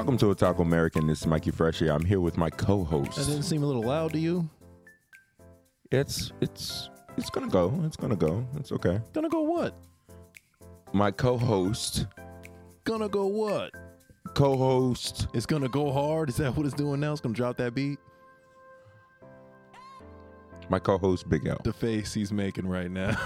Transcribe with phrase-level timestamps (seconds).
[0.00, 1.06] Welcome to Otaku American.
[1.06, 1.92] This is Mikey Fresh here.
[1.92, 3.16] I'm here with my co-host.
[3.16, 4.48] That didn't seem a little loud to you.
[5.92, 6.88] It's it's
[7.18, 7.78] it's gonna go.
[7.84, 8.46] It's gonna go.
[8.56, 8.98] It's okay.
[9.12, 9.74] Gonna go what?
[10.94, 12.06] My co-host,
[12.84, 13.72] Gonna go what?
[14.32, 15.26] co-host.
[15.34, 16.30] It's gonna go hard.
[16.30, 17.12] Is that what it's doing now?
[17.12, 17.98] It's gonna drop that beat.
[20.70, 21.60] My co-host, Big L.
[21.62, 23.18] The face he's making right now.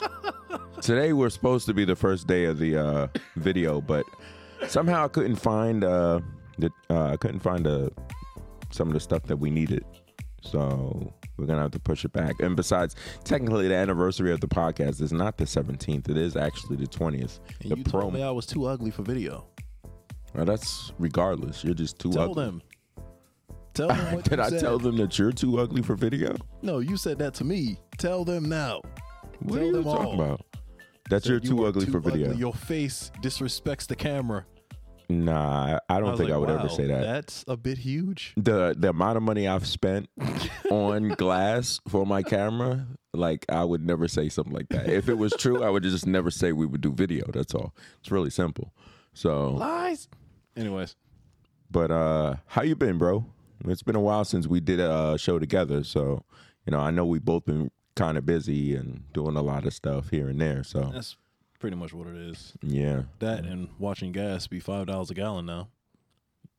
[0.80, 4.06] Today we're supposed to be the first day of the uh, video, but
[4.68, 6.20] somehow I couldn't find uh,
[6.58, 7.88] the uh, I couldn't find uh,
[8.70, 9.84] some of the stuff that we needed.
[10.42, 12.40] So we're gonna have to push it back.
[12.40, 16.08] And besides, technically the anniversary of the podcast is not the 17th.
[16.10, 17.40] It is actually the 20th.
[17.62, 19.46] and the you told me I was too ugly for video.
[20.34, 21.64] Well, that's regardless.
[21.64, 22.18] You're just too ugly.
[22.18, 22.44] Tell ugly.
[22.44, 22.62] them.
[23.72, 24.60] Tell them what Did I said.
[24.60, 26.36] tell them that you're too ugly for video?
[26.62, 27.78] No, you said that to me.
[27.98, 28.82] Tell them now.
[29.40, 30.14] What Tell are you talking all.
[30.20, 30.40] about?
[31.10, 32.28] That you're you too ugly too for video.
[32.28, 32.38] ugly.
[32.40, 34.44] Your face disrespects the camera.
[35.22, 37.02] Nah, I don't was think like, I would wow, ever say that.
[37.02, 38.32] That's a bit huge.
[38.36, 40.08] The the amount of money I've spent
[40.70, 44.88] on glass for my camera, like I would never say something like that.
[44.88, 47.26] If it was true, I would just never say we would do video.
[47.32, 47.74] That's all.
[48.00, 48.72] It's really simple.
[49.12, 50.08] So, Lies.
[50.56, 50.96] Anyways,
[51.70, 53.26] but uh how you been, bro?
[53.66, 56.24] It's been a while since we did a show together, so
[56.66, 59.72] you know, I know we've both been kind of busy and doing a lot of
[59.72, 60.64] stuff here and there.
[60.64, 61.16] So, that's
[61.58, 62.52] pretty much what it is.
[62.62, 63.02] yeah.
[63.20, 65.68] That and watching gas be five dollars a gallon now.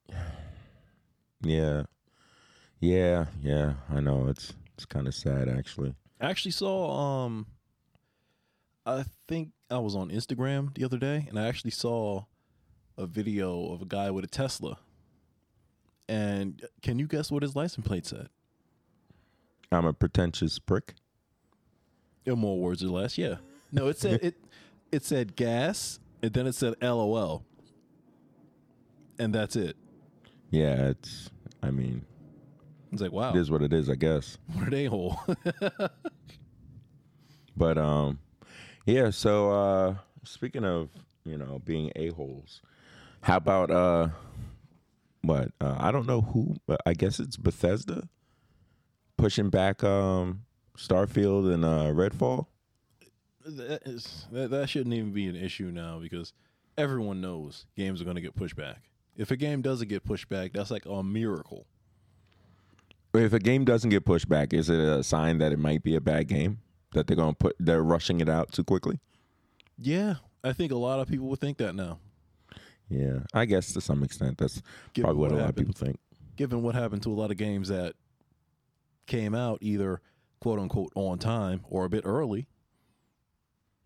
[1.42, 1.84] Yeah.
[2.80, 4.28] Yeah, yeah, I know.
[4.28, 5.94] It's it's kind of sad actually.
[6.20, 7.46] I actually saw um
[8.86, 12.24] I think I was on Instagram the other day and I actually saw
[12.98, 14.80] a video of a guy with a Tesla.
[16.08, 18.30] And can you guess what his license plate said?
[19.72, 20.96] I'm a pretentious prick.
[22.26, 23.36] In more words or less, yeah.
[23.72, 24.36] No, it said it
[24.96, 27.44] it said gas and then it said LOL.
[29.20, 29.76] And that's it.
[30.52, 31.30] Yeah, it's
[31.62, 32.06] I mean,
[32.92, 34.38] It's like, wow, it is what it is, I guess.
[34.54, 35.20] what an a hole.
[37.58, 38.20] But um
[38.86, 40.90] yeah, so uh speaking of,
[41.24, 42.62] you know, being a-holes,
[43.22, 44.10] how about uh
[45.22, 45.52] what?
[45.60, 48.08] Uh, I don't know who, but I guess it's Bethesda
[49.18, 50.44] pushing back um
[50.78, 52.48] Starfield and uh Redfall.
[53.46, 56.34] That, is, that that shouldn't even be an issue now because
[56.78, 58.90] everyone knows games are going to get pushed back.
[59.16, 61.66] If a game doesn't get pushed back, that's like a miracle.
[63.14, 65.96] If a game doesn't get pushed back, is it a sign that it might be
[65.96, 66.60] a bad game?
[66.92, 69.00] That they're gonna put they're rushing it out too quickly?
[69.78, 72.00] Yeah, I think a lot of people would think that now,
[72.90, 74.62] Yeah, I guess to some extent that's
[74.94, 75.70] Given probably what, what a lot happened.
[75.70, 76.00] of people think.
[76.36, 77.96] given what happened to a lot of games that
[79.08, 80.02] came out either
[80.42, 82.48] quote unquote on time or a bit early.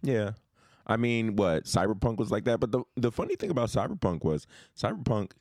[0.02, 0.32] Yeah,
[0.88, 4.48] I mean, what Cyberpunk was like that, but the the funny thing about Cyberpunk was
[4.78, 5.32] Cyberpunk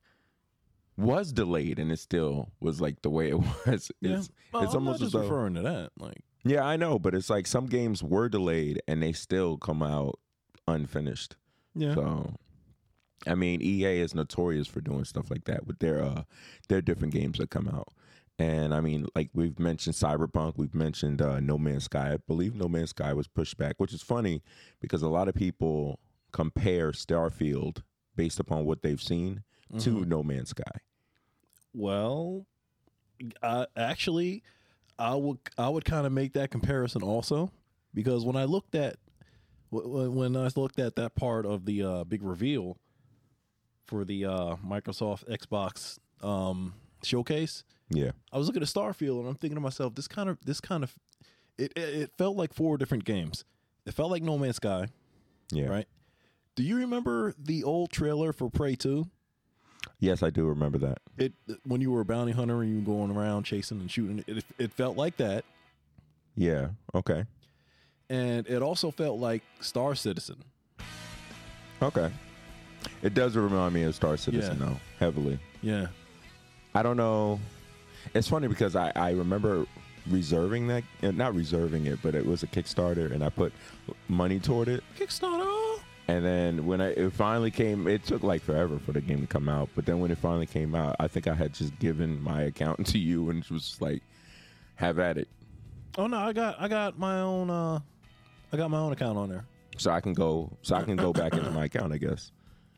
[0.97, 3.91] was delayed and it still was like the way it was.
[4.03, 5.91] It's, Well, it's I'm almost just though referring to that.
[5.97, 9.83] Like, yeah, I know, but it's like some games were delayed and they still come
[9.83, 10.19] out
[10.67, 11.37] unfinished.
[11.75, 12.35] yeah, So,
[13.27, 16.25] I mean, EA is notorious for doing stuff like that with their uh
[16.69, 17.89] their different games that come out.
[18.41, 22.13] And I mean, like we've mentioned Cyberpunk, we've mentioned uh, No Man's Sky.
[22.13, 24.43] I believe No Man's Sky was pushed back, which is funny
[24.81, 25.99] because a lot of people
[26.33, 27.83] compare Starfield
[28.15, 29.43] based upon what they've seen
[29.79, 30.07] to Mhm.
[30.07, 30.63] No Man's Sky.
[31.75, 32.47] Well,
[33.43, 34.43] I, actually,
[34.99, 37.51] I would I would kind of make that comparison also
[37.93, 38.97] because when I looked at
[39.73, 42.77] wh- wh- when I looked at that part of the uh, big reveal
[43.87, 49.35] for the uh, Microsoft Xbox um, showcase, Yeah, I was looking at Starfield and I'm
[49.35, 50.95] thinking to myself, this kind of this kind of
[51.57, 53.45] it it, it felt like four different games.
[53.87, 54.89] It felt like No Man's Sky,
[55.53, 55.67] yeah.
[55.67, 55.87] right?
[56.57, 59.07] Do you remember the old trailer for Prey Two?
[60.01, 60.99] Yes, I do remember that.
[61.17, 61.33] it
[61.65, 64.45] when you were a bounty hunter and you were going around chasing and shooting it,
[64.59, 65.45] it felt like that
[66.37, 66.69] Yeah.
[66.95, 67.25] Okay.
[68.11, 70.43] and it also felt like star citizen
[71.81, 72.11] Okay.
[73.03, 74.67] It does remind me of Star Citizen Yeah.
[74.67, 75.39] though, heavily.
[75.63, 75.87] yeah
[76.79, 77.41] I don't know.
[78.15, 79.67] It's funny because I, I remember
[80.09, 83.53] reserving that, uh, not reserving it, but it was a Kickstarter, and I put
[84.09, 84.83] money toward it.
[84.99, 89.21] kickstarter And then when I, it finally came, it took like forever for the game
[89.21, 89.69] to come out.
[89.75, 92.87] But then when it finally came out, I think I had just given my account
[92.93, 94.03] to you and it was just like,
[94.77, 95.27] have at it,
[95.97, 97.81] oh no i got i got my own uh
[98.53, 99.45] i got my own account on there
[99.79, 101.93] so I can go, so I can go back into my account.
[101.93, 102.33] I guess.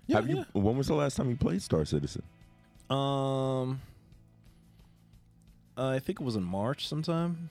[0.06, 0.44] yeah, have you?
[0.52, 2.22] When was the last time you played Star Citizen?
[2.90, 3.74] yeah.
[5.80, 7.48] Um i think it was in march sometime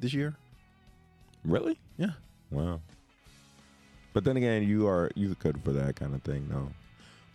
[0.00, 0.34] this year
[1.44, 1.78] Really?
[1.98, 2.12] yeah
[2.50, 2.80] Wow.
[4.12, 6.70] But then again, you are you good for that kind of thing, no?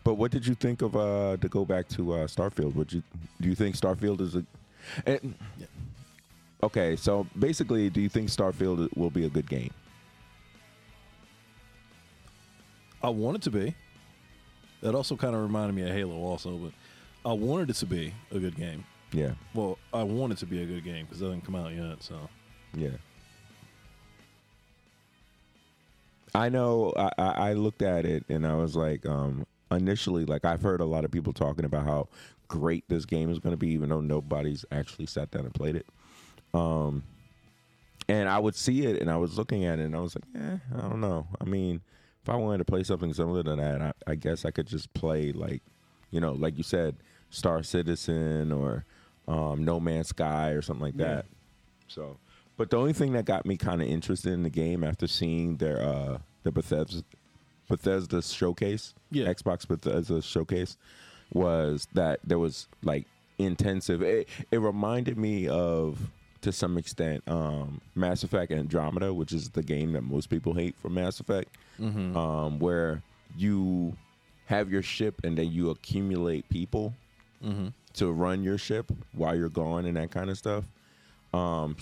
[0.06, 2.74] But what did you think of uh to go back to uh Starfield?
[2.76, 3.04] Would you
[3.42, 4.46] do you think Starfield is a
[5.06, 5.66] and, Yeah.
[6.64, 9.72] Okay, so basically do you think Starfield will be a good game?
[13.04, 13.76] I want it to be.
[14.82, 16.72] That also kind of reminded me of Halo, also, but
[17.30, 18.86] I wanted it to be a good game.
[19.12, 19.32] Yeah.
[19.54, 22.04] Well, I want it to be a good game because it hasn't come out yet.
[22.04, 22.30] So
[22.76, 22.98] Yeah.
[26.36, 30.46] I know I, I I looked at it and I was like, um, initially, like
[30.46, 32.08] I've heard a lot of people talking about how
[32.48, 35.76] great this game is going to be, even though nobody's actually sat down and played
[35.76, 35.88] it.
[36.54, 37.04] Um,
[38.08, 40.44] and I would see it and I was looking at it and I was like,
[40.44, 41.28] eh, I don't know.
[41.40, 41.82] I mean,
[42.24, 44.94] if I wanted to play something similar to that, I, I guess I could just
[44.94, 45.62] play like,
[46.12, 46.98] you know, like you said,
[47.30, 48.86] Star Citizen or
[49.30, 51.16] um, No Man's Sky or something like Yeah.
[51.16, 51.26] that.
[51.88, 52.18] So,
[52.58, 55.56] but the only thing that got me kind of interested in the game after seeing
[55.58, 57.04] their uh the Bethesda
[57.70, 59.32] Bethesda showcase, Yeah.
[59.32, 60.76] Xbox Bethesda showcase,
[61.34, 63.06] was that there was like
[63.38, 64.02] intensive.
[64.02, 66.00] It, it reminded me of
[66.42, 70.76] to some extent um Mass Effect Andromeda, which is the game that most people hate
[70.82, 71.50] from Mass Effect,
[71.80, 72.18] Mm-hmm.
[72.18, 73.02] um, where
[73.38, 73.96] you
[74.48, 76.94] have your ship and then you accumulate people
[77.46, 77.68] Mm-hmm.
[77.94, 80.66] To run your ship while you're gone and that kind of stuff.
[81.34, 81.76] Um,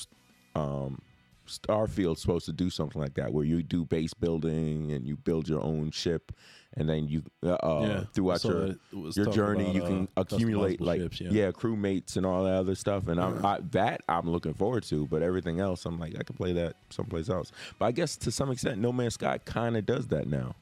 [0.56, 1.02] um,
[1.46, 5.48] Starfield's supposed to do something like that, where you do base building and you build
[5.48, 6.34] your own ship,
[6.76, 11.00] and then you uh, uh, throughout your your journey, about, you can uh, accumulate like
[11.00, 11.52] ships, yeah.
[11.52, 15.08] crewmates and all that other stuff, and I'm, I, that I'm looking forward to.
[15.08, 17.52] But everything else, I'm like I could play that someplace else.
[17.80, 20.54] But I guess to some extent, No Man's Sky kind of does that now.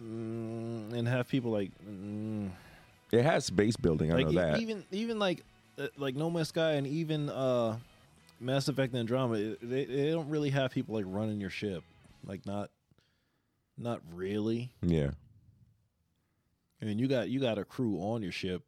[0.00, 2.50] Mm, and have people like, mm,
[3.12, 4.60] It has base building, I like know e- that.
[4.60, 5.44] even even like
[5.78, 7.76] uh, like No Man's Sky and even uh,
[8.40, 11.82] Mass Effect and Andromeda, they they don't really have people like running your ship,
[12.24, 12.70] like not
[13.78, 14.72] not really.
[14.82, 15.10] yeah,
[16.82, 18.62] I mean, you got you got a crew on your ship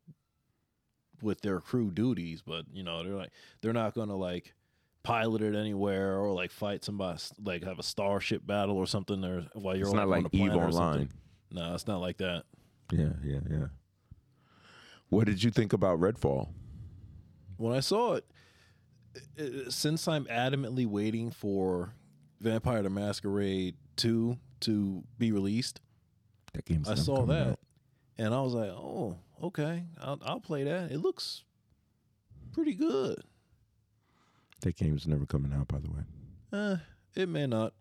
[1.20, 3.30] with their crew duties, but you know they're like
[3.60, 4.54] they're not gonna like
[5.02, 9.46] pilot it anywhere or like fight somebody like have a starship battle or something there
[9.54, 10.64] while you're it's on, not on like a Eve or.
[10.64, 11.08] Online.
[11.50, 12.44] No, it's not like that.
[12.92, 13.66] Yeah, yeah, yeah.
[15.08, 16.48] What did you think about Redfall?
[17.56, 18.26] When I saw it,
[19.38, 21.94] i- i- since I'm adamantly waiting for
[22.40, 25.80] Vampire the Masquerade 2 to be released,
[26.52, 27.60] That game's I saw that out.
[28.16, 30.92] and I was like, "Oh, okay, I'll, I'll play that.
[30.92, 31.44] It looks
[32.52, 33.22] pretty good."
[34.60, 36.02] That game's never coming out, by the way.
[36.52, 36.76] Eh,
[37.22, 37.74] it may not.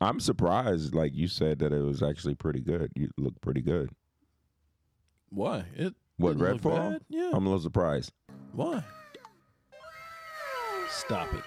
[0.00, 2.90] I'm surprised, like you said, that it was actually pretty good.
[2.96, 3.90] You look pretty good.
[5.30, 5.64] Why?
[5.76, 6.90] It What didn't look Redfall?
[6.92, 7.00] bad.
[7.08, 7.30] Yeah.
[7.32, 8.12] I'm a little surprised.
[8.52, 8.84] Why?
[10.88, 11.42] Stop it.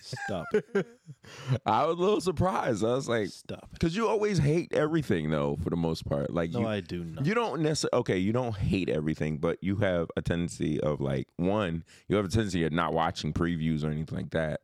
[0.00, 0.86] Stop it.
[1.66, 2.84] I was a little surprised.
[2.84, 3.68] I was like, Stop it.
[3.72, 6.32] because you always hate everything, though, for the most part.
[6.32, 7.26] Like No, you, I do not.
[7.26, 7.98] you don't necessarily.
[8.00, 11.82] Okay, you don't hate everything, but you have a tendency of like one.
[12.08, 14.60] You have a tendency of not watching previews or anything like that.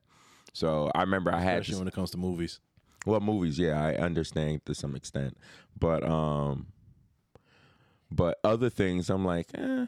[0.53, 2.61] So I remember I had Especially this, when it comes to movies.
[3.05, 5.37] Well, movies, yeah, I understand to some extent,
[5.77, 6.69] but um,
[8.15, 9.87] but other things, I'm like, eh,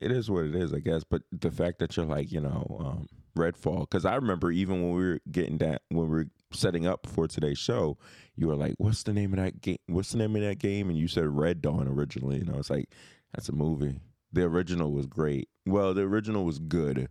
[0.00, 1.04] it is what it is, I guess.
[1.04, 4.92] But the fact that you're like, you know, um, Redfall, because I remember even when
[4.94, 7.98] we were getting that, when we were setting up for today's show,
[8.36, 9.78] you were like, "What's the name of that game?
[9.86, 12.70] What's the name of that game?" And you said Red Dawn originally, and I was
[12.70, 12.88] like,
[13.34, 14.00] "That's a movie."
[14.32, 15.48] The original was great.
[15.66, 17.08] Well, the original was good.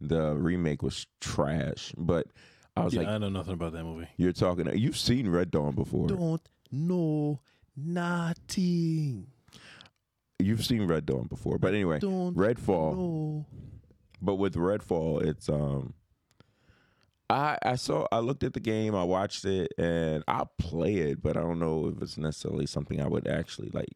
[0.00, 2.26] The remake was trash, but
[2.76, 4.08] I was Yeah, like, I know nothing about that movie.
[4.16, 4.68] you're talking.
[4.78, 6.06] You've seen Red Dawn before.
[6.08, 7.40] Don't know
[7.76, 9.26] nothing.
[10.40, 12.96] You've seen Red Dawn before, but anyway, Don't Redfall.
[12.96, 13.46] know.
[14.22, 15.94] But with Redfall, it's um.
[17.30, 21.22] I I saw I looked at the game, I watched it, and I'll play it,
[21.22, 23.90] but I don't know if it's necessarily something I would actually like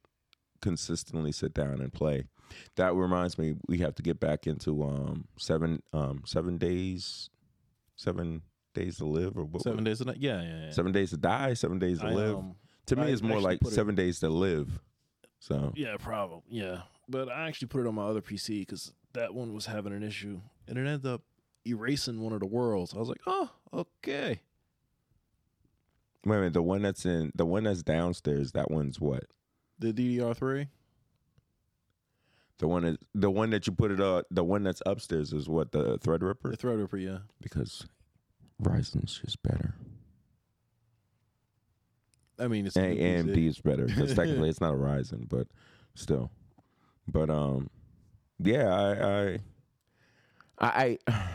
[0.60, 2.24] consistently sit down and play.
[2.76, 7.30] That reminds me, we have to get back into um seven um seven days,
[7.96, 8.42] seven
[8.74, 9.62] days to live or what?
[9.62, 10.18] Seven days a night.
[10.18, 10.70] Yeah, yeah, yeah.
[10.72, 12.36] seven days to die, seven days to I, live.
[12.36, 12.56] um,
[12.86, 14.78] to me, I it's more like put it- seven days to live.
[15.42, 16.42] So yeah, probably.
[16.48, 19.92] Yeah, but I actually put it on my other PC because that one was having
[19.92, 21.22] an issue, and it ended up
[21.66, 22.94] erasing one of the worlds.
[22.94, 24.40] I was like, oh, okay.
[26.24, 29.24] Wait a minute, the one that's in the one that's downstairs, that one's what?
[29.80, 30.68] The DDR three.
[32.58, 35.48] The one that the one that you put it uh the one that's upstairs is
[35.48, 36.52] what the Threadripper?
[36.52, 37.18] The Threadripper, yeah.
[37.40, 37.84] Because
[38.62, 39.74] Ryzen's just better.
[42.42, 42.96] I mean, it's And a
[43.34, 45.46] AMD is better because technically it's not a Ryzen, but
[45.94, 46.30] still.
[47.08, 47.68] But um,
[48.38, 49.38] yeah, I I
[50.58, 51.28] I I,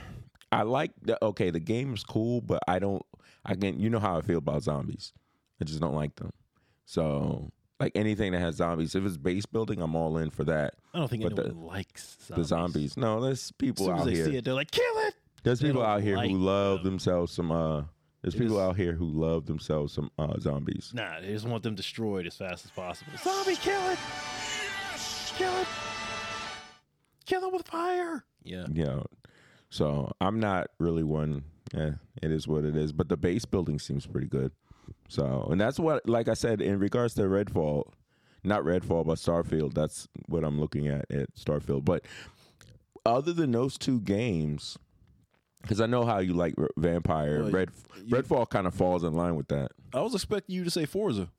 [0.52, 1.50] I like the okay.
[1.50, 3.04] The game is cool, but I don't.
[3.46, 5.14] I can you know how I feel about zombies.
[5.62, 6.32] I just don't like them.
[6.86, 10.76] So like anything that has zombies, if it's base building, I'm all in for that.
[10.94, 12.36] I don't think But the- anyone likes zombies.
[12.38, 14.26] The zombies, no, there's As people soon as out they here.
[14.26, 15.14] see it, they're like, kill it.
[15.44, 16.94] There's they people out here like who love them.
[16.94, 17.52] themselves some.
[17.52, 17.84] uh
[18.22, 20.92] There's They people just- out here who love themselves some uh zombies.
[20.94, 23.12] Nah, they just want them destroyed as fast as possible.
[23.18, 24.00] Zombie, kill it!
[25.38, 25.68] Kill it!
[27.26, 28.24] Kill it with fire!
[28.44, 28.66] Yeah.
[28.74, 29.06] you know.
[29.70, 31.44] So I'm not really one.
[31.74, 32.94] Yeah, it is what it is.
[32.94, 34.52] But the base building seems pretty good.
[35.10, 37.84] So, and that's what, like I said, in regards to Redfall,
[38.44, 39.74] not Redfall, but Starfield.
[39.74, 41.84] That's what I'm looking at at Starfield.
[41.84, 42.06] But
[43.06, 44.78] other than those two games,
[45.68, 47.72] because I know how you like R- Vampire, Well, Red
[48.04, 49.72] you- Redfall kind of falls in line with that.
[49.94, 51.30] I was expecting you to say Forza.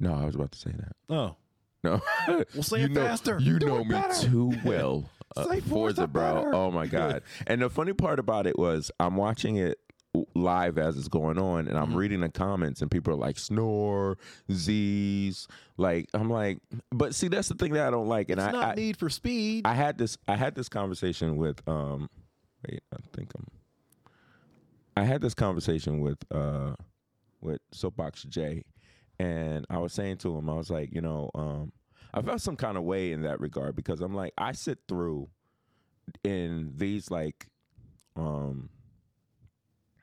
[0.00, 0.92] No, I was about to say that.
[1.08, 1.36] Oh.
[1.84, 3.38] No, Well, say you it know, faster.
[3.38, 4.26] You Do know it me better.
[4.28, 5.04] too well.
[5.36, 6.34] Uh, Say Forza bro.
[6.34, 6.54] better.
[6.54, 7.20] Oh my god!
[7.46, 9.78] and the funny part about it was, I'm watching it
[10.34, 11.96] live as it's going on, and I'm Mm-hmm.
[11.96, 14.16] reading the comments, and people are like, "Snore,
[14.50, 16.58] Z's." Like, I'm like,
[16.90, 18.96] but see, that's the thing that I don't like, and It's I, not I, Need
[18.96, 19.66] for Speed.
[19.66, 22.08] I had this, I had this conversation with, um,
[22.66, 23.46] wait, I think I'm,
[24.96, 26.74] I had this conversation with, uh,
[27.40, 28.64] with Soapbox J,
[29.18, 31.72] and I was saying to him, I was like, you know, um,
[32.14, 35.28] I felt some kind of way in that regard because I'm like, I sit through
[36.24, 37.46] in these like,
[38.16, 38.70] um,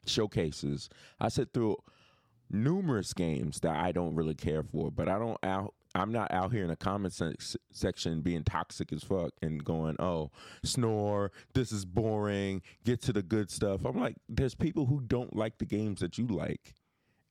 [0.06, 0.90] showcases.
[1.20, 1.78] I sit through
[2.50, 5.74] numerous games that I don't really care for, but I don't out.
[5.96, 9.96] I'm not out here in the comment sec- section being toxic as fuck and going,
[10.00, 10.32] "Oh,
[10.64, 11.32] snore.
[11.54, 12.62] This is boring.
[12.84, 16.18] Get to the good stuff." I'm like, there's people who don't like the games that
[16.18, 16.74] you like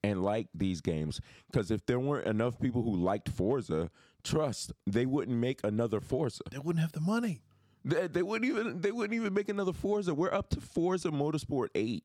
[0.04, 3.90] and like these games because if there weren't enough people who liked Forza,
[4.24, 6.42] trust they wouldn't make another Forza.
[6.50, 7.42] they wouldn't have the money.
[7.84, 10.14] They, they wouldn't even they wouldn't even make another Forza.
[10.14, 12.04] We're up to Forza Motorsport eight,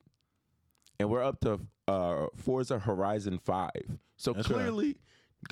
[0.99, 3.99] and we're up to uh, Forza Horizon five.
[4.15, 4.95] So That's right.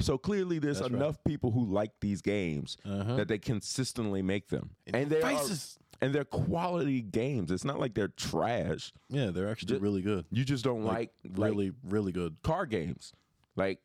[0.02, 1.02] So clearly, there's That's right.
[1.02, 3.16] enough people who like these games Uh-huh.
[3.18, 5.78] that they consistently make them, In and they're faces.
[6.02, 7.52] and they're quality games.
[7.52, 8.94] It's not like they're trash.
[9.10, 10.26] Yeah, they're actually Ju- really good.
[10.32, 12.38] You just don't like, like Really, really good.
[12.44, 13.14] car games.
[13.56, 13.80] Like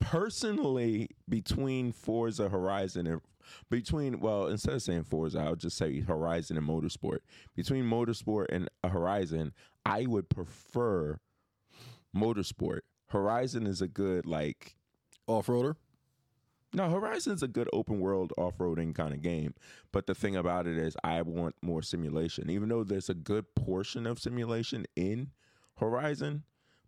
[0.00, 3.20] personally, between Forza Horizon and
[3.70, 7.18] between well, instead of saying Forza, I'll just say Horizon and Motorsport.
[7.54, 9.52] Between Motorsport and Horizon,
[9.84, 11.18] I would prefer
[12.16, 12.80] Motorsport.
[13.08, 14.76] Horizon is a good like
[15.26, 15.76] Off roader.
[16.74, 19.54] no, Horizon's a good open world off roading kind of game.
[19.92, 22.50] But the thing about it is, I want more simulation.
[22.50, 25.30] Even though there's a good portion of simulation in
[25.76, 26.42] Horizon,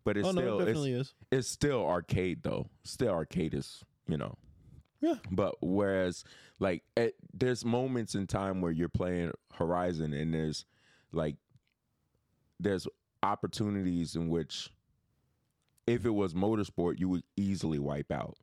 [0.04, 1.14] but it's Oh no, still it it's, definitely is.
[1.30, 2.68] it's still arcade though.
[2.84, 4.36] Still arcade is you know.
[5.00, 5.16] Yeah.
[5.30, 6.24] But whereas
[6.58, 10.64] like at, there's moments in time where you're playing Horizon and there's
[11.12, 11.36] like
[12.58, 12.86] there's
[13.22, 14.70] opportunities in which
[15.86, 18.36] if it was motorsport you would easily wipe out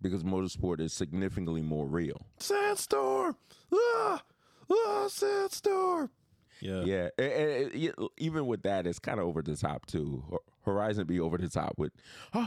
[0.00, 2.26] because motorsport is significantly more real.
[2.38, 3.36] Sandstorm.
[3.72, 4.22] Ah,
[4.70, 6.10] ah, sandstorm.
[6.60, 6.82] Yeah.
[6.84, 10.22] Yeah, and- and- and even with that, it's kind of over the top too.
[10.64, 11.92] Horizon be over the top with,
[12.34, 12.46] oh,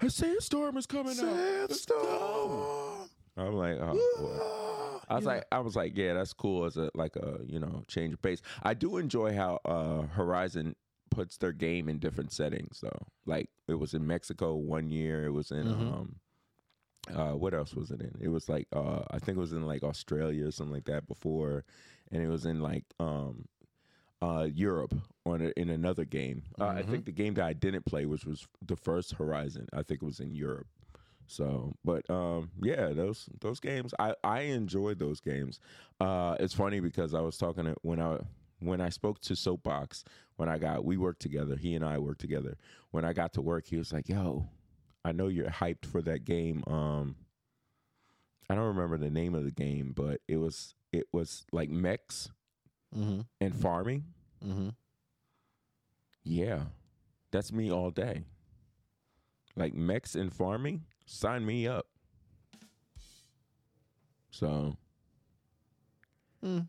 [0.00, 1.68] a sandstorm is coming out.
[1.70, 3.08] Sandstorm.
[3.36, 5.00] I'm like, oh, boy.
[5.08, 5.30] I was Yeah.
[5.30, 8.22] like, I was like, yeah, that's cool as a like a you know change of
[8.22, 8.40] pace.
[8.62, 10.76] I do enjoy how uh, Horizon
[11.14, 13.06] puts their game in different settings though.
[13.26, 15.26] Like it was in Mexico one year.
[15.26, 15.92] It was in Mhm.
[15.92, 16.16] um,
[17.14, 18.16] uh, what else was it in?
[18.20, 21.06] It was like uh, I think it was in like Australia or something like that
[21.06, 21.64] before,
[22.10, 23.46] and it was in like um,
[24.22, 24.94] uh, Europe
[25.26, 26.44] on a, in another game.
[26.58, 26.90] Uh, I Mhm.
[26.90, 30.06] think the game that I didn't play, which was the first Horizon, I think it
[30.06, 30.66] was in Europe.
[31.26, 35.60] So, but um, yeah, those those games, I I enjoyed those games.
[36.00, 38.18] Uh, it's funny because I was talking to, when I
[38.64, 40.04] when I spoke to Soapbox
[40.36, 41.56] when I got we worked together.
[41.56, 42.56] He and I worked together.
[42.90, 44.48] When I got to work, he was like, "Yo,
[45.04, 47.16] I know you're hyped for that game." Um,
[48.50, 52.30] I don't remember the name of the game, but it was it was like mechs
[52.96, 53.22] Mm-hmm.
[53.40, 54.04] and farming.
[54.46, 54.68] Mm-hmm.
[56.22, 56.60] Yeah,
[57.32, 58.22] that's me all day.
[59.56, 61.86] Like mechs and farming, sign me up.
[64.30, 64.76] So,
[66.44, 66.68] Mm.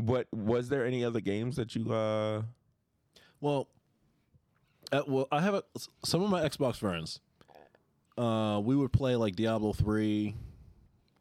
[0.00, 2.42] What was there any other games that you uh?
[3.40, 3.68] Well,
[4.92, 5.62] uh, well, I have a,
[6.04, 7.20] some of my Xbox friends.
[8.16, 10.34] Uh, we would play like Diablo three,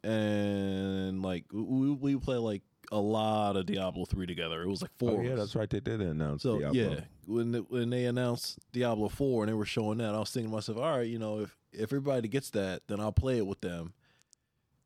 [0.03, 2.61] and like we we would play like
[2.91, 4.61] a lot of Diablo three together.
[4.61, 5.19] It was like four.
[5.19, 5.69] Oh yeah, that's right.
[5.69, 6.43] They did announce.
[6.43, 6.81] So Diablo.
[6.81, 10.31] yeah, when the, when they announced Diablo four and they were showing that, I was
[10.31, 13.37] thinking to myself, all right, you know, if if everybody gets that, then I'll play
[13.37, 13.93] it with them.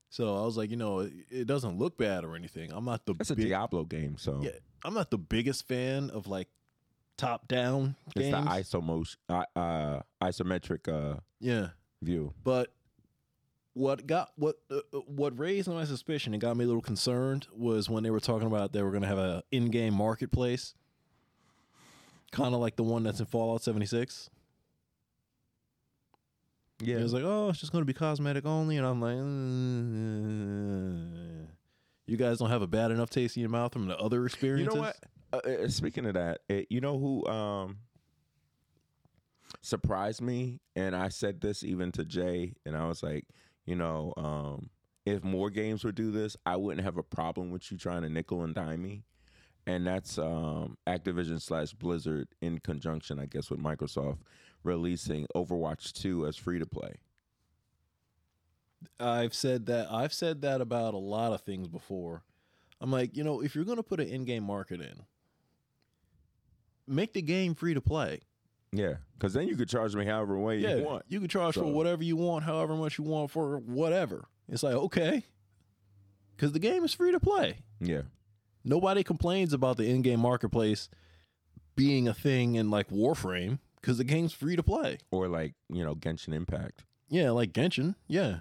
[0.09, 2.71] So I was like, you know, it, it doesn't look bad or anything.
[2.71, 4.15] I'm not the that's a big, Diablo game.
[4.17, 4.51] So yeah,
[4.83, 6.47] I'm not the biggest fan of like
[7.17, 8.45] top down It's games.
[8.45, 11.69] the iso motion, uh, uh, isometric uh, yeah,
[12.01, 12.33] view.
[12.43, 12.71] but
[13.73, 17.47] what got what uh, uh, what raised my suspicion and got me a little concerned
[17.55, 20.73] was when they were talking about they were going to have a in-game marketplace,
[22.31, 24.29] kind of like the one that's in Fallout 76.
[26.79, 29.17] Yeah, It was like, oh, it's just going to be cosmetic only, and I'm like,
[31.47, 31.51] uh,
[32.05, 34.25] you guys don't have a bad enough taste in your mouth from the other you
[34.25, 34.75] experiences.
[34.75, 34.95] know what?
[35.33, 37.77] Uh, uh, speaking of that, it, you know who um,
[39.61, 43.25] surprised me, and I said this even to Jay, and I was like,
[43.65, 44.69] you know, um,
[45.05, 48.09] if more games would do this, I wouldn't have a problem with you trying to
[48.09, 49.03] nickel and dime me.
[49.65, 54.19] And that's um, Activision slash Blizzard in conjunction, I guess, with Microsoft
[54.67, 56.95] releasing Overwatch 2 as free to play.
[58.99, 59.91] I've said that.
[59.91, 62.23] I've said that about a lot of things before.
[62.79, 65.01] I'm like, you know, if you're going to put an in-game market in,
[66.85, 68.21] make the game free to play.
[68.71, 71.03] Yeah, because then you could charge me however way yeah, you want.
[71.07, 74.27] you can charge for whatever you want, however much you want for whatever.
[74.49, 75.23] It's like okay,
[76.35, 77.59] because the game is free to play.
[77.79, 78.01] Yeah,
[78.67, 80.89] Nobody complains about the in-game marketplace
[81.77, 84.97] being a thing in like Warframe because the game's free to play.
[85.11, 86.83] or like you know Genshin Impact.
[87.09, 87.95] Yeah, like Genshin.
[88.07, 88.39] Yeah,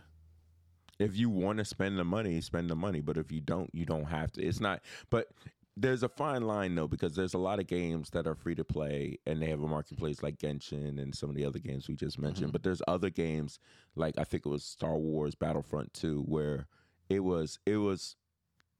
[0.99, 3.01] if you want to spend the money, spend the money.
[3.01, 4.43] But if you don't, you don't have to.
[4.43, 4.83] It's not.
[5.11, 5.29] But
[5.77, 8.65] there's a fine line though, because there's a lot of games that are free to
[8.65, 11.95] play and they have a marketplace like Genshin and some of the other games we
[11.97, 12.47] just mentioned.
[12.47, 12.53] Mm-hmm.
[12.53, 13.59] But there's other games
[13.95, 16.67] like I think it was Star Wars Battlefront 2 where
[17.11, 18.17] it was it was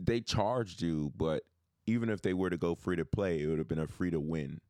[0.01, 1.43] they charged you, but
[1.87, 4.11] even if they were to go free to play, it would have been a free
[4.11, 4.61] to win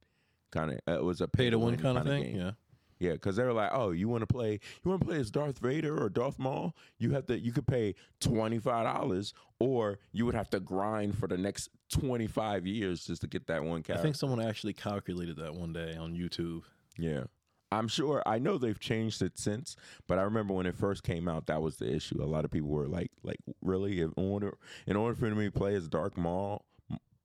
[0.50, 0.78] kind of.
[0.88, 2.22] Uh, it was a pay to win kind of thing.
[2.22, 2.36] game.
[2.36, 2.50] Yeah.
[2.98, 4.52] Yeah, because they were like, "Oh, you want to play?
[4.52, 6.74] You want to play as Darth Vader or Darth Maul?
[6.98, 7.38] You have to.
[7.38, 11.68] You could pay twenty five dollars, or you would have to grind for the next
[11.92, 15.54] twenty five years just to get that one character." I think someone actually calculated that
[15.54, 16.62] one day on YouTube.
[16.96, 17.24] yeah,
[17.70, 18.22] I'm sure.
[18.24, 21.61] I know they've changed it since, but I remember when it first came out, that
[21.61, 22.22] was the issue.
[22.22, 24.00] A lot of people were like, "Like, really?
[24.00, 24.56] In order,
[24.87, 26.64] in order for me to play as Darth Maul."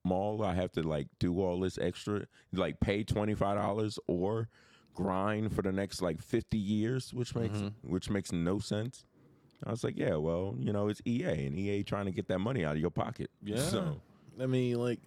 [0.04, 4.48] Maul, I have to like do all this extra, like pay twenty five dollars or
[4.94, 7.90] grind for the next like 50 years which makes mm-hmm.
[7.90, 9.06] which makes no sense
[9.64, 12.40] i was like yeah well you know it's ea and ea trying to get that
[12.40, 13.56] money out of your pocket Yeah.
[13.56, 14.02] so
[14.38, 15.00] I mean, like,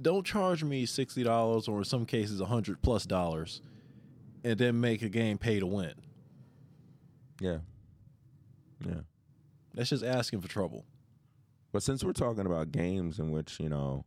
[0.00, 3.62] don't charge me sixty dollars or in some cases a hundred plus dollars,
[4.44, 5.94] and then make a game pay to win.
[7.40, 7.58] yeah
[8.86, 9.00] yeah
[9.74, 10.84] That's just asking for trouble.
[11.72, 14.04] But since we're talking about games in which you know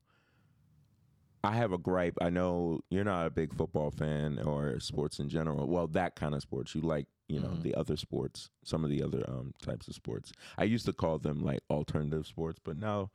[1.44, 5.30] i have a gripe i know you're not a big football fan or sports in
[5.30, 5.68] general.
[5.68, 6.74] Well that kind of sports.
[6.76, 7.64] You like you know Mhm.
[7.64, 10.32] the other sports some of the other um, types of sports.
[10.58, 13.12] I used to call them like alternative sports but now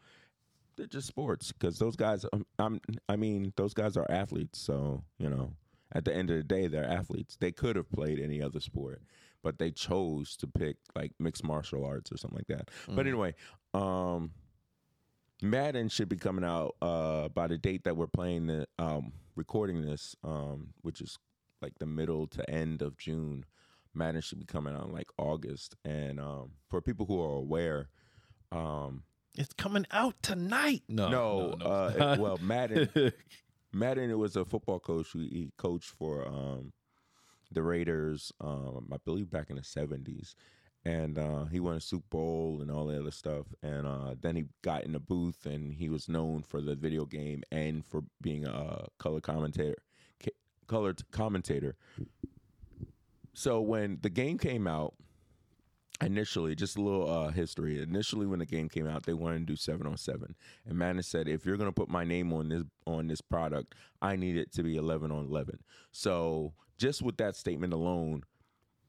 [0.76, 4.58] they're just sports because those guys um, I'm, i mean those guys are athletes.
[4.61, 5.52] So you know
[5.92, 7.37] at the end of the day they're athletes.
[7.37, 9.00] They could have played any other sport
[9.42, 13.09] but they chose to pick like mixed martial arts or something like that but Mhm.
[13.09, 13.35] anyway
[13.74, 14.31] um
[15.40, 19.83] Madden should be coming out uh, by the date that we're playing the um, recording
[19.83, 21.16] this, um, which is
[21.62, 23.44] like the middle to end of June.
[23.94, 27.88] Madden should be coming out in like August, and um, for people who are aware,
[28.51, 29.05] um,
[29.37, 30.83] It's coming out tonight.
[30.88, 32.88] No, no, no, Uh, well, Madden,
[33.72, 36.72] Madden, it was a football coach he coached for um,
[37.50, 40.34] the Raiders, um, I believe back in the seventies,
[40.84, 43.46] and uh, he won a Super Bowl and all the other stuff.
[43.62, 47.04] And uh, then he got in the booth, and he was known for the video
[47.04, 49.76] game and for being a color commentator,
[50.66, 51.76] colored commentator.
[53.34, 54.94] So when the game came out,
[56.00, 57.82] initially, just a little uh, history.
[57.82, 60.34] Initially, when the game came out, they wanted to do seven on seven,
[60.66, 63.74] and Madden said, "If you're going to put my name on this on this product,
[64.00, 65.58] I need it to be eleven on eleven."
[65.92, 68.23] So, just with that statement alone,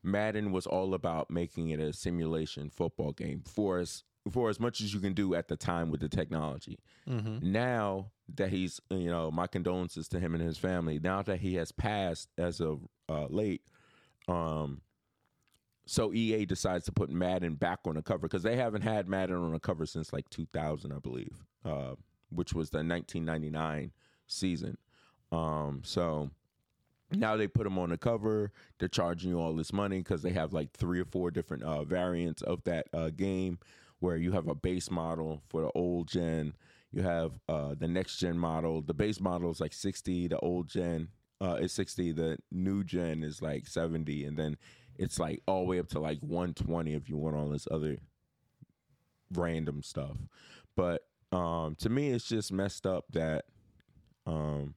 [0.03, 4.81] Madden was all about making it a simulation football game for as for as much
[4.81, 6.77] as you can do at the time with the technology.
[7.07, 7.51] Mm-hmm.
[7.51, 10.99] Now that he's, you know, my condolences to him and his family.
[10.99, 13.61] Now that he has passed as of uh, late,
[14.27, 14.81] um,
[15.85, 19.37] so EA decides to put Madden back on the cover because they haven't had Madden
[19.37, 21.95] on the cover since like 2000, I believe, uh,
[22.29, 23.91] which was the 1999
[24.27, 24.77] season.
[25.31, 26.29] Um, so
[27.11, 28.51] now they put them on the cover.
[28.77, 31.83] They're charging you all this money because they have like three or four different uh,
[31.83, 33.59] variants of that uh, game
[33.99, 36.53] where you have a base model for the old gen.
[36.91, 38.81] You have uh, the next gen model.
[38.81, 40.29] The base model is like 60.
[40.29, 41.09] The old gen
[41.41, 42.13] uh, is 60.
[42.13, 44.25] The new gen is like 70.
[44.25, 44.57] And then
[44.97, 47.97] it's like all the way up to like 120 if you want all this other
[49.33, 50.17] random stuff.
[50.75, 53.45] But um, to me, it's just messed up that
[54.25, 54.75] um,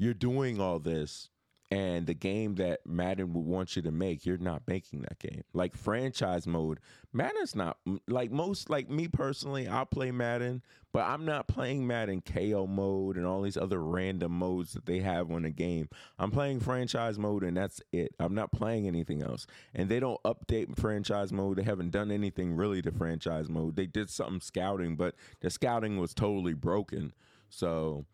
[0.00, 1.28] you're doing all this
[1.70, 5.42] and the game that Madden would want you to make, you're not making that game.
[5.52, 6.80] Like franchise mode,
[7.12, 7.76] Madden's not
[8.08, 13.18] like most like me personally, I'll play Madden, but I'm not playing Madden KO mode
[13.18, 15.90] and all these other random modes that they have on the game.
[16.18, 18.14] I'm playing franchise mode and that's it.
[18.18, 19.46] I'm not playing anything else.
[19.74, 21.58] And they don't update franchise mode.
[21.58, 23.76] They haven't done anything really to franchise mode.
[23.76, 27.12] They did something scouting, but the scouting was totally broken.
[27.50, 28.06] So,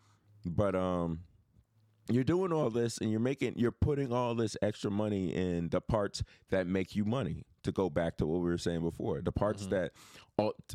[0.45, 1.21] but um
[2.09, 5.81] you're doing all this and you're making you're putting all this extra money in the
[5.81, 9.33] parts that make you money to go back to what we were saying before the
[9.33, 9.71] parts mm-hmm.
[9.71, 9.93] that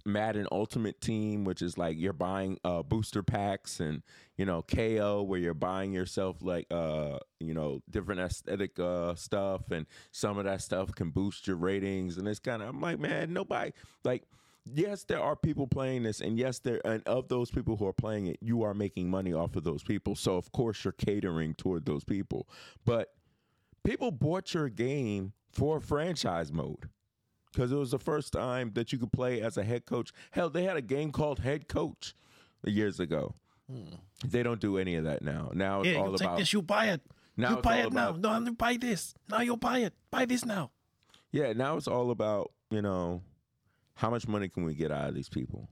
[0.05, 4.01] Madden Ultimate Team which is like you're buying uh, booster packs and
[4.37, 9.71] you know KO where you're buying yourself like uh you know different aesthetic uh stuff
[9.71, 12.99] and some of that stuff can boost your ratings and it's kind of I'm like
[12.99, 13.71] man nobody
[14.03, 14.23] like
[14.65, 17.93] yes, there are people playing this, and yes, there and of those people who are
[17.93, 20.15] playing it, you are making money off of those people.
[20.15, 22.47] So of course you're catering toward those people.
[22.85, 23.13] But
[23.83, 26.89] people bought your game for franchise mode
[27.51, 30.11] because it was the first time that you could play as a head coach.
[30.31, 32.13] Hell, they had a game called Head Coach
[32.65, 33.35] years ago.
[33.69, 33.95] Hmm.
[34.25, 35.51] They don't do any of that now.
[35.53, 36.53] Now yeah, it's all about this.
[36.53, 37.01] You buy it.
[37.37, 38.39] Now you buy it about, now.
[38.39, 39.15] No, buy this.
[39.29, 39.93] Now You'll buy it.
[40.11, 40.71] Buy this now.
[41.31, 43.21] Yeah, now it's all about you know
[43.95, 45.69] how much money can we get out of these people?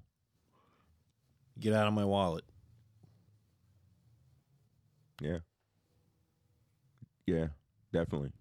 [1.60, 2.44] Get out of my wallet.
[5.22, 5.40] Yeah.
[7.26, 7.48] Yeah,
[7.92, 8.32] definitely.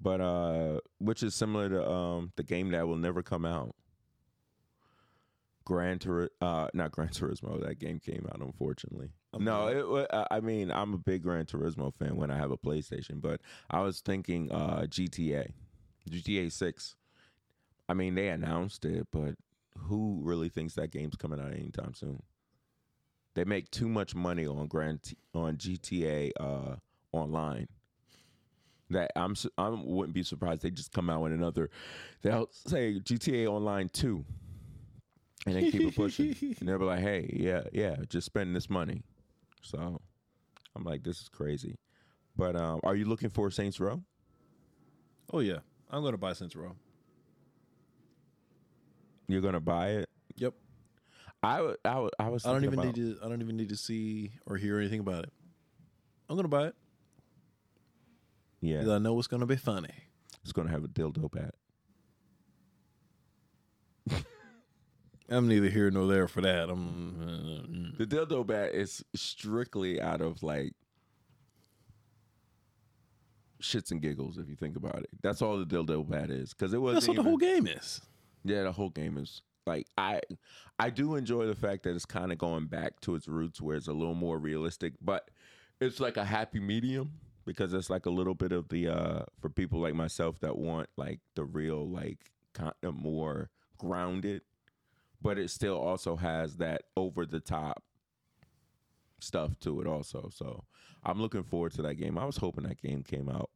[0.00, 3.74] But uh which is similar to um the game that will never come out.
[5.64, 9.10] Gran Tur- uh not Gran Turismo, that game came out unfortunately.
[9.32, 12.56] I'm no, it, I mean I'm a big Gran Turismo fan when I have a
[12.56, 15.52] PlayStation, but I was thinking uh GTA.
[16.08, 16.96] GTA 6
[17.90, 19.34] I mean, they announced it, but
[19.76, 22.22] who really thinks that game's coming out anytime soon?
[23.34, 26.76] They make too much money on Grand T- on GTA uh,
[27.10, 27.66] online.
[28.90, 31.68] That I'm I wouldn't be surprised they just come out with another.
[32.22, 34.24] They'll say GTA Online two,
[35.44, 36.36] and they keep it pushing.
[36.60, 39.02] and they'll be like, "Hey, yeah, yeah, just spend this money."
[39.62, 40.00] So
[40.76, 41.76] I'm like, this is crazy.
[42.36, 44.00] But um, are you looking for Saints Row?
[45.32, 45.58] Oh yeah,
[45.90, 46.76] I'm going to buy Saints Row.
[49.30, 50.08] You're gonna buy it.
[50.36, 50.54] Yep.
[51.42, 51.76] I would.
[51.84, 52.12] I would.
[52.18, 52.44] I was.
[52.44, 53.18] I don't even about, need to.
[53.24, 55.32] I don't even need to see or hear anything about it.
[56.28, 56.74] I'm gonna buy it.
[58.60, 58.94] Yeah.
[58.94, 59.94] I know it's gonna be funny.
[60.42, 61.54] It's gonna have a dildo bat.
[65.30, 66.68] I'm neither here nor there for that.
[66.68, 67.20] I'm.
[67.20, 70.74] Uh, the dildo bat is strictly out of like
[73.62, 74.38] shits and giggles.
[74.38, 76.52] If you think about it, that's all the dildo bat is.
[76.52, 76.94] Because it was.
[76.94, 78.00] That's what the whole game is.
[78.44, 80.20] Yeah, the whole game is like I
[80.78, 83.76] I do enjoy the fact that it's kind of going back to its roots where
[83.76, 85.30] it's a little more realistic, but
[85.80, 87.12] it's like a happy medium
[87.44, 90.88] because it's like a little bit of the uh for people like myself that want
[90.96, 92.18] like the real like
[92.54, 94.42] kind of more grounded,
[95.22, 97.82] but it still also has that over the top
[99.20, 100.30] stuff to it also.
[100.32, 100.64] So
[101.04, 102.18] I'm looking forward to that game.
[102.18, 103.50] I was hoping that game came out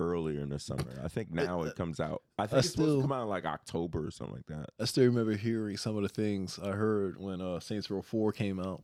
[0.00, 1.00] earlier in the summer.
[1.02, 2.22] I think now it comes out.
[2.38, 4.46] I think I it's still, supposed to come out in like October or something like
[4.46, 4.70] that.
[4.80, 8.32] I still remember hearing some of the things I heard when uh, Saints Row Four
[8.32, 8.82] came out,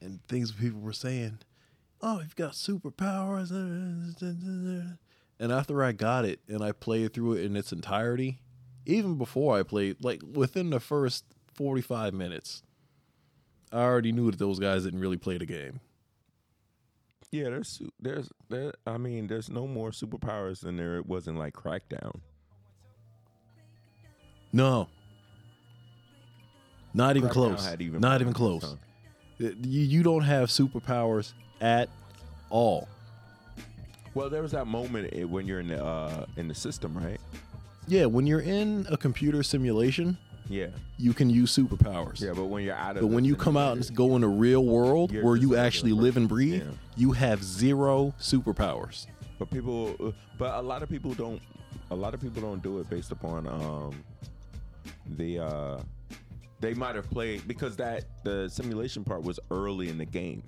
[0.00, 1.38] and things people were saying.
[2.04, 3.52] Oh, you've got superpowers,
[5.38, 8.40] and after I got it and I played through it in its entirety,
[8.84, 11.24] even before I played, like within the first
[11.54, 12.64] forty-five minutes,
[13.70, 15.78] I already knew that those guys didn't really play the game.
[17.32, 18.74] Yeah, there's there's there.
[18.86, 22.20] I mean, there's no more superpowers than there it was in like Crackdown.
[24.52, 24.88] No,
[26.92, 27.76] not even Crackdown close.
[27.80, 28.76] Even not even close.
[29.38, 31.88] You you don't have superpowers at
[32.50, 32.86] all.
[34.12, 37.18] Well, there was that moment when you're in the uh, in the system, right?
[37.88, 40.18] Yeah, when you're in a computer simulation,
[40.48, 40.68] yeah.
[40.98, 42.20] You can use superpowers.
[42.20, 44.28] Yeah, but when you're out of But when you come out and go in a
[44.28, 46.70] real world where you actually live and breathe, yeah.
[46.96, 49.06] you have zero superpowers.
[49.38, 51.42] But people uh, but a lot of people don't
[51.90, 54.04] a lot of people don't do it based upon um
[55.16, 55.80] the uh
[56.60, 60.44] they might have played because that the simulation part was early in the game.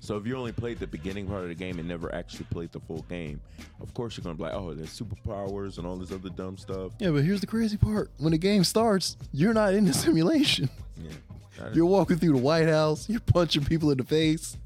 [0.00, 2.72] So if you only played the beginning part of the game and never actually played
[2.72, 3.40] the full game,
[3.80, 6.92] of course you're gonna be like, oh, there's superpowers and all this other dumb stuff.
[6.98, 10.68] Yeah, but here's the crazy part: when the game starts, you're not in the simulation.
[11.02, 13.08] Yeah, you're walking through the White House.
[13.08, 14.56] You're punching people in the face.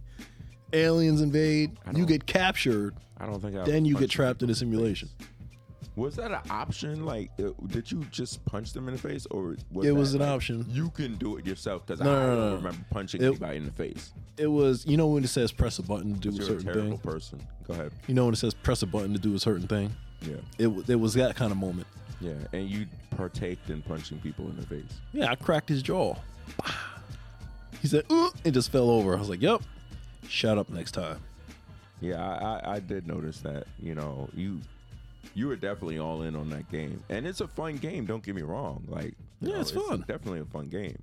[0.73, 1.79] Aliens invade.
[1.95, 2.95] You get captured.
[3.19, 3.57] I don't think.
[3.57, 5.09] I then you get trapped in a simulation.
[5.99, 7.05] Was that an option?
[7.05, 10.15] Like, uh, did you just punch them in the face, or was It that, was
[10.15, 10.65] an like, option.
[10.71, 12.57] You can do it yourself because No, I no, no, don't no.
[12.57, 14.13] remember punching It- anybody in the face.
[14.37, 16.47] It was you know when it says press a button to do a You're a
[16.47, 16.99] certain terrible thing.
[16.99, 17.41] person.
[17.67, 17.93] Go ahead.
[18.07, 19.91] You know when it says press a button to do a certain thing.
[20.23, 21.87] Yeah, It wa- it was that kind of moment.
[22.21, 24.85] yeah, and you partaked in punching people in the face.
[25.13, 26.15] Yeah, I cracked his jaw.
[27.83, 29.17] He said, Ooh, it just fell over.
[29.17, 29.63] I was like, Yep.
[30.29, 31.19] Shut up next time.
[32.01, 33.67] Yeah, I, I, I did notice that.
[33.81, 34.61] You know, you
[35.39, 38.05] you were definitely all in on that game, and it's a fun game.
[38.07, 38.85] Don't get me wrong.
[38.89, 40.01] Like, Yeah, know, it's fun.
[40.09, 41.01] definitely a fun game.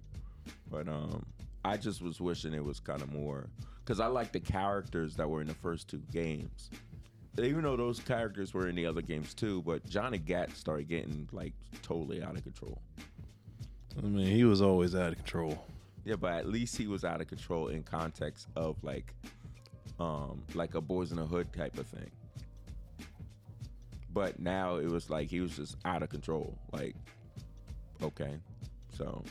[0.69, 1.25] But um,
[1.63, 3.47] I just was wishing it was kind of more
[3.83, 6.69] because I like the characters that were in the first two games.
[7.41, 11.29] Even though those characters were in the other games too, but Johnny Gat started getting
[11.31, 12.81] like totally out of control.
[13.97, 15.65] I mean, he was always out of control.
[16.03, 19.13] Yeah, but at least he was out of control in context of like,
[19.99, 22.11] um, like a boys in the hood type of thing.
[24.15, 26.57] But now it was like he was just out of control.
[26.71, 26.95] Like,
[28.01, 28.37] okay,
[28.97, 29.21] so,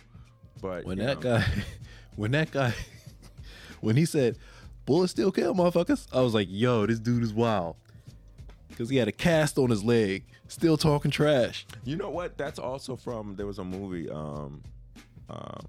[0.61, 1.47] but When that know, guy,
[2.16, 2.75] when that guy,
[3.81, 4.37] when he said,
[4.85, 7.77] "Bullets still kill, motherfuckers," I was like, "Yo, this dude is wild,"
[8.68, 11.64] because he had a cast on his leg, still talking trash.
[11.85, 12.37] you know what?
[12.37, 14.11] That's also from there was a movie.
[14.11, 14.62] Um,
[15.31, 15.66] um,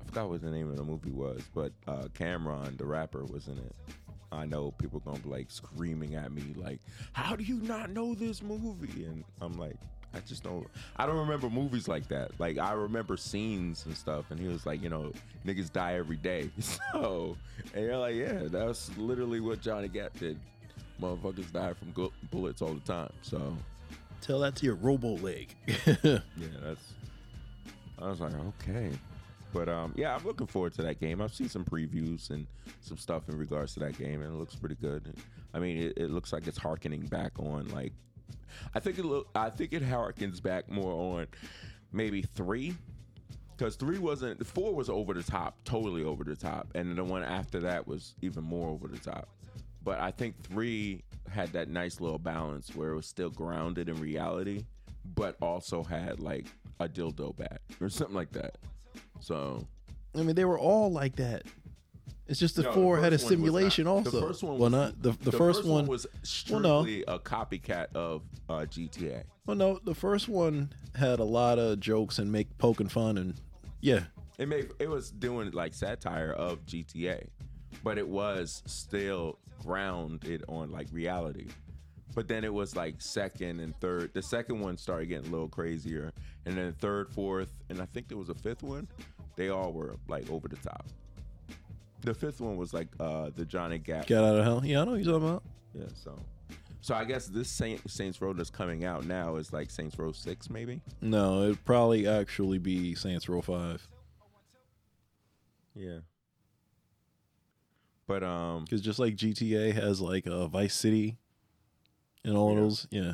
[0.00, 3.48] I forgot what the name of the movie was, but uh, Cam'ron, the rapper, was
[3.48, 3.74] in it.
[4.32, 6.80] I know people are gonna be like screaming at me, like,
[7.12, 9.76] "How do you not know this movie?" And I'm like,
[10.12, 10.66] I just don't.
[10.96, 12.32] I don't remember movies like that.
[12.38, 15.12] Like I remember scenes and stuff, and he was like, you know,
[15.46, 16.50] niggas die every day.
[16.92, 17.36] So,
[17.74, 20.38] and you're like, yeah, that's literally what Johnny Gat did.
[21.00, 23.12] Motherfuckers die from bullets all the time.
[23.22, 23.56] So,
[24.20, 25.54] Tell that to your robo leg.
[25.66, 26.18] yeah,
[26.62, 26.92] that's.
[27.98, 28.90] I was like, okay,
[29.52, 31.20] but um, yeah, I'm looking forward to that game.
[31.20, 32.46] I've seen some previews and
[32.80, 35.14] some stuff in regards to that game, and it looks pretty good.
[35.52, 37.92] I mean, it, it looks like it's harkening back on like,
[38.74, 41.26] I think it look, I think it harkens back more on
[41.92, 42.74] maybe three,
[43.56, 47.22] because three wasn't, four was over the top, totally over the top, and the one
[47.22, 49.28] after that was even more over the top.
[49.82, 54.00] But I think three had that nice little balance where it was still grounded in
[54.00, 54.64] reality,
[55.14, 56.46] but also had like
[56.80, 58.56] a dildo bat or something like that.
[59.20, 59.66] So
[60.14, 61.44] I mean, they were all like that.
[62.26, 63.90] It's just the No, the four had a first simulation not.
[63.92, 64.10] also.
[64.20, 65.86] The first one well, was- not the, the, first, one.
[65.86, 66.06] was
[66.48, 66.82] well, no.
[66.84, 69.24] strictly a copycat of uh, GTA.
[69.46, 73.34] well, no, the first one had a lot of jokes and make poking fun and
[73.80, 74.04] yeah,
[74.38, 77.26] It made it was doing like satire of GTA,
[77.82, 81.48] but it was still grounded on like reality.
[82.14, 84.12] But then it was like second and third.
[84.14, 86.12] The second one started getting a little crazier,
[86.44, 88.88] and then third, fourth, and I think there was a fifth one.
[89.36, 90.86] They all were like over the top.
[92.02, 94.06] The fifth one was like uh the Johnny Gat.
[94.06, 94.62] get out of hell.
[94.64, 95.42] Yeah, I know what you're talking about.
[95.74, 96.18] Yeah, so
[96.80, 100.12] so I guess this Saint, Saints Row that's coming out now is like Saints Row
[100.12, 100.80] Six, maybe.
[101.00, 103.86] No, it'd probably actually be Saints Row Five
[105.74, 105.98] Yeah.
[108.06, 111.18] But um, because just like GTA has like a Vice City
[112.24, 112.60] and all Yeah.
[112.60, 113.12] those, yeah.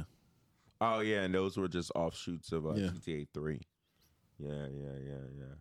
[0.80, 2.88] oh yeah, and those were just offshoots of uh, Yeah.
[2.88, 3.60] GTA Three.
[4.38, 5.54] Yeah, yeah, yeah, yeah.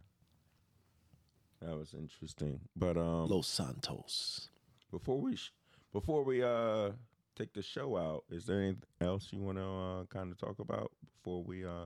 [1.62, 2.60] That was interesting.
[2.76, 4.50] But um, Los Santos.
[4.92, 5.54] before we sh-
[5.94, 6.92] before we uh
[7.36, 10.60] take the show out, is there anything else you want to uh, kind of talk
[10.60, 10.92] about
[11.24, 11.86] before we uh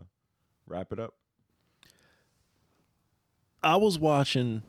[0.68, 1.14] wrap it up?
[3.62, 4.64] I was watching.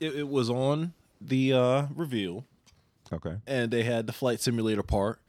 [0.00, 2.44] It, it was on the uh, reveal,
[3.12, 3.36] Okay.
[3.46, 5.20] and they had the flight simulator part.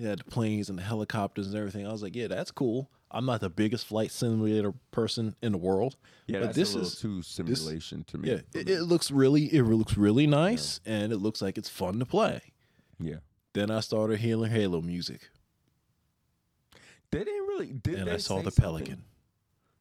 [0.00, 1.86] They had the planes and the helicopters and everything.
[1.86, 2.90] I was like, yeah, that's cool.
[3.10, 5.96] I'm not the biggest flight simulator person in the world.
[6.26, 8.30] Yeah, but that's this is too simulation to me.
[8.30, 8.40] yeah.
[8.54, 12.06] It, it looks really it looks really nice, and it looks like it's fun to
[12.06, 12.40] play.
[12.98, 13.16] yeah.
[13.52, 15.28] Then I started hearing Halo music,
[17.10, 17.72] They didn't really.
[17.72, 18.62] Did and I saw the something?
[18.62, 19.02] Pelican.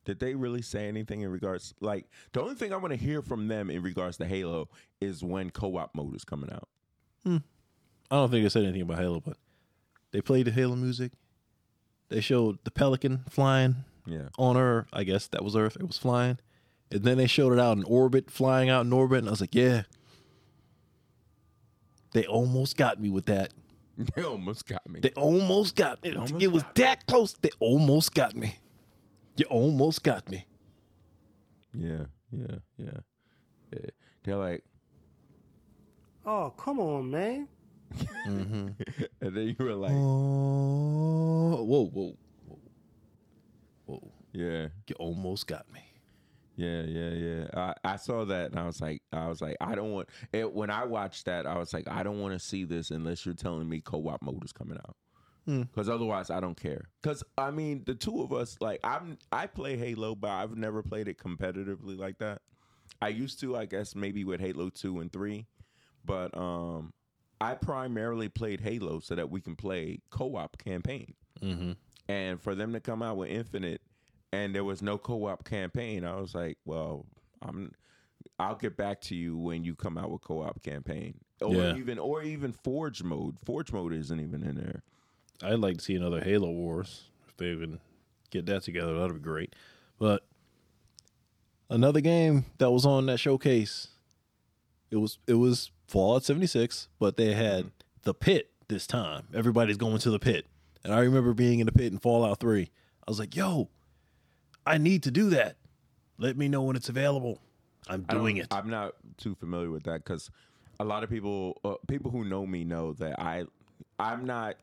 [0.06, 1.76] Did they really say anything in regards?
[1.80, 5.24] Like the only thing I want to hear from them in regards to Halo is
[5.24, 6.68] when co-op mode is coming out.
[7.24, 7.38] Hmm.
[8.10, 9.38] I don't think they said anything about Halo, but
[10.12, 11.12] they played the Halo music.
[12.10, 14.30] They showed the Pelican flying Yeah.
[14.38, 14.88] on Earth.
[14.92, 15.76] I guess that was Earth.
[15.80, 16.40] It was flying.
[16.92, 19.20] And then they showed it out in orbit, flying out in orbit.
[19.20, 19.84] And I was like, yeah.
[22.14, 23.54] They almost got me with that.
[24.16, 25.02] They almost got me.
[25.02, 26.14] They almost got me.
[26.16, 27.34] almost it was got that close.
[27.34, 28.56] They almost got me.
[29.36, 30.46] You almost got me.
[31.74, 33.00] yeah, yeah, yeah,
[33.74, 33.80] yeah.
[34.24, 34.64] They're like,
[36.26, 37.50] Oh, come on, man.
[38.26, 38.76] and
[39.22, 42.60] then you were like, Oh, whoa, whoa, whoa,
[43.86, 44.12] whoa!
[44.34, 45.82] yeah, You almost got me.
[46.56, 47.46] yeah, yeah, yeah.
[47.56, 50.52] I, I saw that and I was like, I was like, I don't want it.
[50.54, 53.36] When I watched that, I was like, I don't want to see this unless you're
[53.36, 54.96] telling me co-op mode is coming out.
[55.46, 56.90] Because otherwise, I don't care.
[57.02, 60.84] Because I mean, the two of us, like I'm, I play Halo, but I've never
[60.84, 62.42] played it competitively like that.
[63.02, 65.48] I used to, I guess, maybe with Halo two and three,
[66.06, 66.94] but um,
[67.42, 71.14] I primarily played Halo so that we can play co-op campaign.
[71.42, 71.72] Mm-hmm.
[72.10, 73.82] And for them to come out with Infinite,
[74.34, 77.06] and there was no co-op campaign, I was like, well,
[77.42, 77.72] I'm,
[78.40, 81.76] I'll get back to you when you come out with co-op campaign, or Yeah.
[81.78, 83.38] even, or even Forge mode.
[83.46, 84.84] Forge mode isn't even in there.
[85.42, 87.80] I'd like to see another Halo Wars if they can
[88.32, 88.98] get that together.
[89.00, 89.56] That'd be great.
[89.98, 90.26] But
[91.70, 93.88] another game that was on that showcase,
[94.92, 97.72] it was it was Fallout 76, but they had
[98.04, 99.28] the pit this time.
[99.34, 100.46] Everybody's going to the pit,
[100.84, 102.70] and I remember being in the pit in Fallout 3.
[103.08, 103.70] I was like, "Yo,
[104.66, 105.58] I need to do that.
[106.20, 107.40] Let me know when it's available.
[107.88, 110.30] I'm doing it." I'm not too familiar with that because
[110.80, 113.46] a lot of people, uh, people who know me, know that I,
[114.00, 114.58] I'm not.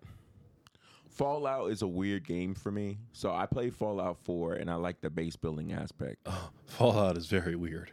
[1.09, 5.01] Fallout is a weird game for me, so I play Fallout 4 and I like
[5.01, 6.29] the base building aspect.
[6.67, 7.91] Fallout is very weird.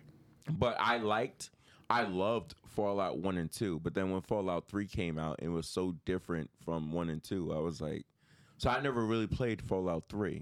[0.52, 1.50] But I liked,
[1.94, 3.80] I loved Fallout 1 and 2.
[3.82, 7.54] But then when Fallout 3 came out, it was so different from 1 and 2.
[7.54, 8.04] I was like,
[8.58, 10.42] so I never really played Fallout 3.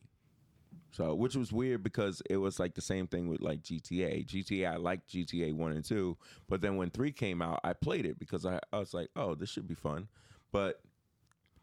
[0.93, 4.25] So, which was weird because it was like the same thing with like GTA.
[4.25, 6.17] GTA, I liked GTA 1 and 2.
[6.47, 9.35] But then when 3 came out, I played it because I, I was like, oh,
[9.35, 10.07] this should be fun.
[10.53, 10.79] But,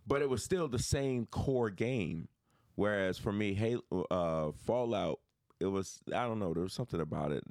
[0.07, 2.29] but it was still the same core game.
[2.75, 3.79] Whereas for me,
[4.11, 5.21] uh, Fallout,
[5.61, 7.45] it was, I don't know, there was something about it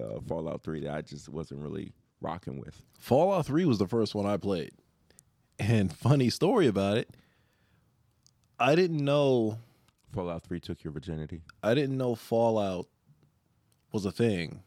[0.00, 2.82] uh, Fallout 3 that I just wasn't really rocking with.
[2.98, 4.72] Fallout 3 was the first one I played.
[5.58, 7.10] And funny story about it,
[8.58, 9.58] I didn't know
[10.12, 11.42] Fallout 3 took your virginity.
[11.62, 12.86] I didn't know Fallout
[13.92, 14.62] was a thing.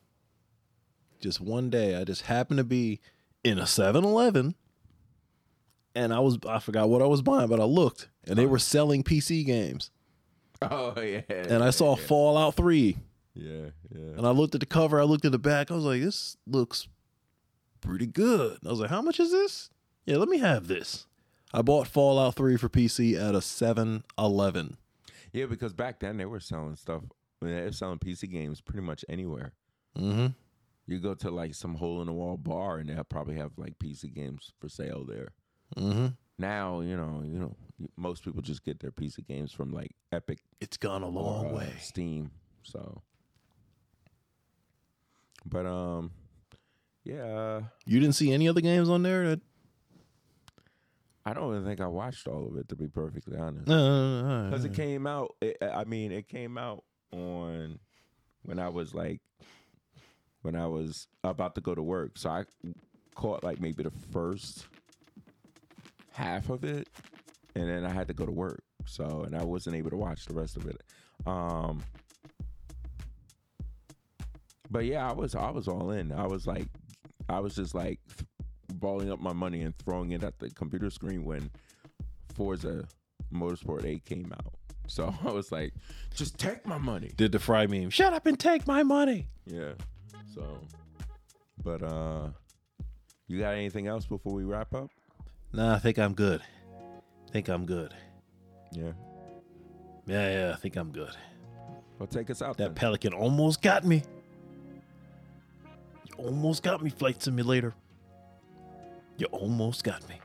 [1.19, 2.99] Just one day I just happened to be
[3.43, 4.55] in a 7-Eleven
[5.95, 8.59] and I was I forgot what I was buying, but I looked and they were
[8.59, 9.89] selling PC games.
[10.69, 11.21] Oh yeah.
[11.29, 12.97] And I saw Fallout 3
[13.35, 13.51] Yeah,
[13.93, 13.99] yeah.
[14.17, 16.37] and I looked at the cover, I looked at the back, I was like, this
[16.47, 16.87] looks
[17.81, 18.57] pretty good.
[18.65, 19.69] I was like, how much is this?
[20.05, 21.05] Yeah, let me have this.
[21.53, 24.77] I bought Fallout 3 for PC at a 7-Eleven.
[25.33, 27.03] Yeah, because back then they were selling stuff.
[27.41, 29.53] They were selling PC games pretty much anywhere.
[29.97, 30.27] Mm-hmm.
[30.87, 33.77] You go to like some hole in the wall bar and they'll probably have like
[33.77, 35.29] PC games for sale there.
[35.77, 36.07] Mm-hmm.
[36.39, 37.55] Now, you know, you know,
[37.95, 41.47] most people just get their PC games from like Epic It's gone a or long
[41.47, 41.73] uh, way.
[41.79, 42.31] Steam.
[42.63, 43.01] So,
[45.45, 46.11] but um,
[47.03, 49.41] yeah, uh, You didn't see any other games on there that
[51.25, 53.67] I don't even think I watched all of it to be perfectly honest.
[53.67, 55.35] No, because it came out.
[55.41, 57.79] It, I mean, it came out on
[58.43, 59.21] when I was like
[60.41, 62.17] when I was about to go to work.
[62.17, 62.45] So I
[63.15, 64.65] caught like maybe the first
[66.17, 66.89] half of it,
[67.55, 68.63] and then I had to go to work.
[68.85, 70.81] So and I wasn't able to watch the rest of it.
[71.25, 71.83] Um,
[74.71, 76.11] but yeah, I was I was all in.
[76.11, 76.67] I was like,
[77.29, 78.27] I was just like th-
[78.73, 81.49] balling up my money and throwing it at the computer screen when
[82.35, 82.85] Forza
[83.33, 84.53] Motorsport 8 came out.
[84.89, 85.73] So I was like,
[86.15, 87.11] just take my money.
[87.17, 87.89] did the fry meme.
[87.89, 89.27] Shut up and take my money.
[89.45, 89.73] Yeah.
[90.33, 90.59] So,
[91.61, 92.29] but uh,
[93.27, 94.89] you got anything else before we wrap up?
[95.53, 96.41] Nah, I think I'm good.
[97.31, 97.93] think I'm good.
[98.71, 98.91] Yeah.
[100.05, 101.15] Yeah, yeah, I think I'm good.
[101.99, 102.57] Well, take us out.
[102.57, 102.75] That then.
[102.75, 104.03] pelican almost got me.
[106.05, 107.73] You almost got me, Flight Simulator.
[109.17, 110.19] You almost got me.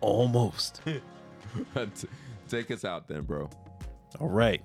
[0.00, 0.80] Almost.
[2.48, 3.50] take us out then, bro.
[4.20, 4.62] All right.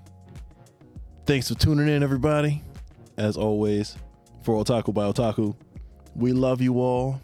[1.25, 2.61] Thanks for tuning in, everybody.
[3.17, 3.97] As always,
[4.43, 5.55] for Otaku by Otaku,
[6.15, 7.19] we love you all.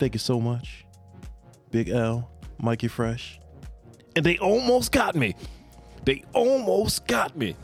[0.00, 0.86] Thank you so much.
[1.70, 3.38] Big L, Mikey Fresh.
[4.16, 5.36] And they almost got me.
[6.06, 7.54] They almost got me.